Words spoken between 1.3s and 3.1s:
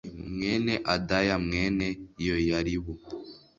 mwene yoyaribu